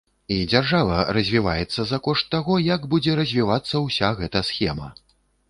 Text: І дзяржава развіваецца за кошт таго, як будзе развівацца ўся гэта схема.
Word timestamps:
І 0.35 0.35
дзяржава 0.51 0.95
развіваецца 1.17 1.85
за 1.89 1.99
кошт 2.07 2.25
таго, 2.37 2.57
як 2.69 2.89
будзе 2.95 3.11
развівацца 3.21 3.85
ўся 3.85 4.13
гэта 4.25 4.45
схема. 4.51 4.91